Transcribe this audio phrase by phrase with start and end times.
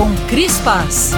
[0.00, 1.10] Com Cris Paz.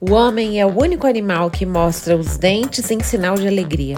[0.00, 3.96] O homem é o único animal que mostra os dentes em sinal de alegria.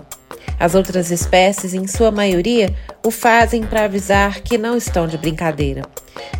[0.59, 5.83] As outras espécies, em sua maioria, o fazem para avisar que não estão de brincadeira.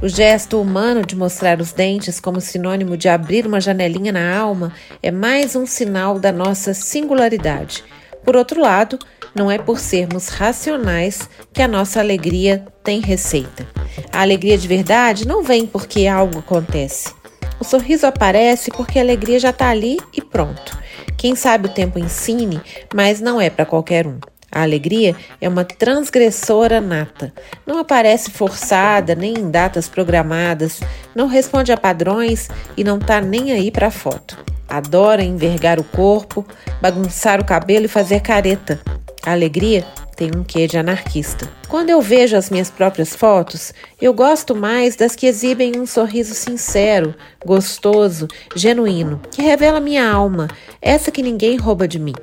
[0.01, 4.73] O gesto humano de mostrar os dentes como sinônimo de abrir uma janelinha na alma
[5.03, 7.85] é mais um sinal da nossa singularidade.
[8.25, 8.99] Por outro lado,
[9.37, 13.69] não é por sermos racionais que a nossa alegria tem receita.
[14.11, 17.15] A alegria de verdade não vem porque algo acontece.
[17.61, 20.79] O sorriso aparece porque a alegria já está ali e pronto.
[21.19, 22.61] Quem sabe o tempo ensine,
[22.95, 24.19] mas não é para qualquer um.
[24.51, 27.31] A alegria é uma transgressora nata.
[27.67, 30.81] Não aparece forçada nem em datas programadas,
[31.15, 34.39] não responde a padrões e não tá nem aí para foto.
[34.67, 36.45] Adora envergar o corpo,
[36.81, 38.81] bagunçar o cabelo e fazer careta.
[39.27, 41.51] A alegria tem um quê de anarquista.
[41.69, 46.33] Quando eu vejo as minhas próprias fotos, eu gosto mais das que exibem um sorriso
[46.33, 47.13] sincero,
[47.45, 50.47] gostoso, genuíno, que revela minha alma,
[50.81, 52.15] essa que ninguém rouba de mim.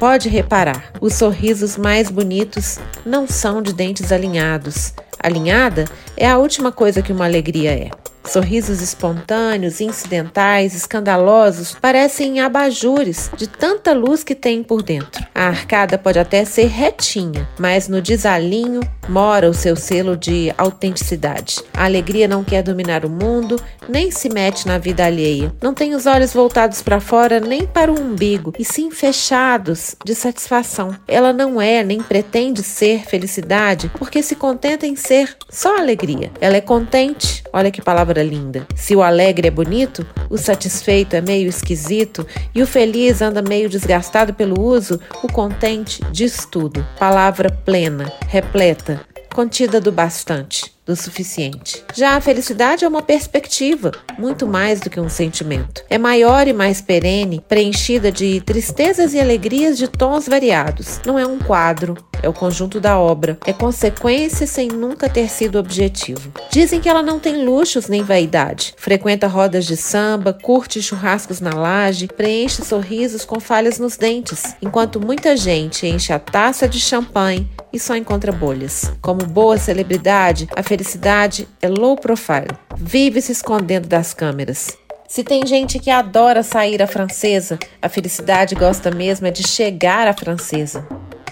[0.00, 4.92] Pode reparar, os sorrisos mais bonitos não são de dentes alinhados.
[5.20, 5.84] Alinhada
[6.16, 7.90] é a última coisa que uma alegria é.
[8.28, 15.26] Sorrisos espontâneos, incidentais, escandalosos, parecem abajures de tanta luz que tem por dentro.
[15.34, 21.62] A arcada pode até ser retinha, mas no desalinho mora o seu selo de autenticidade.
[21.72, 23.56] A alegria não quer dominar o mundo,
[23.88, 25.52] nem se mete na vida alheia.
[25.62, 30.14] Não tem os olhos voltados para fora nem para o umbigo, e sim fechados de
[30.14, 30.94] satisfação.
[31.06, 36.30] Ela não é nem pretende ser felicidade, porque se contenta em ser só alegria.
[36.40, 38.66] Ela é contente, olha que palavra linda.
[38.74, 43.68] Se o alegre é bonito, o satisfeito é meio esquisito e o feliz anda meio
[43.68, 46.86] desgastado pelo uso, o contente diz tudo.
[46.98, 49.00] Palavra plena, repleta,
[49.34, 51.84] contida do bastante do suficiente.
[51.94, 55.84] Já a felicidade é uma perspectiva, muito mais do que um sentimento.
[55.90, 60.98] É maior e mais perene, preenchida de tristezas e alegrias de tons variados.
[61.04, 65.58] Não é um quadro, é o conjunto da obra, é consequência sem nunca ter sido
[65.58, 66.32] objetivo.
[66.50, 68.74] Dizem que ela não tem luxos nem vaidade.
[68.78, 74.98] Frequenta rodas de samba, curte churrascos na laje, preenche sorrisos com falhas nos dentes, enquanto
[74.98, 78.90] muita gente enche a taça de champanhe e só encontra bolhas.
[79.00, 84.78] Como boa celebridade, a felicidade é low profile, vive se escondendo das câmeras.
[85.08, 90.06] Se tem gente que adora sair à francesa, a felicidade gosta mesmo é de chegar
[90.06, 90.86] à francesa.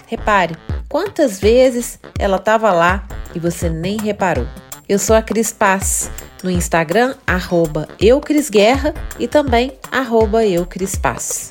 [0.05, 0.57] Repare,
[0.89, 4.47] quantas vezes ela estava lá e você nem reparou.
[4.89, 6.11] Eu sou a Cris Paz,
[6.43, 11.47] no Instagram, arroba eucrisguerra e também arroba eucrispaz.